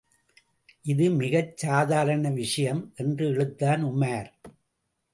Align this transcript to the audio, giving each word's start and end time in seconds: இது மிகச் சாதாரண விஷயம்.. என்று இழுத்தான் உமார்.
இது 0.85 1.09
மிகச் 1.11 1.57
சாதாரண 1.57 2.29
விஷயம்.. 2.31 2.93
என்று 2.95 3.27
இழுத்தான் 3.29 3.83
உமார். 3.85 4.31